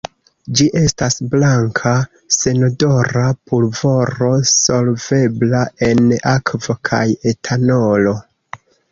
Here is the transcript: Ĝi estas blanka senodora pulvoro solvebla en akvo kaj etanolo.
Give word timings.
Ĝi 0.59 0.65
estas 0.79 1.17
blanka 1.33 1.91
senodora 2.37 3.25
pulvoro 3.51 4.29
solvebla 4.51 5.61
en 5.89 6.01
akvo 6.31 6.77
kaj 6.91 7.03
etanolo. 7.33 8.15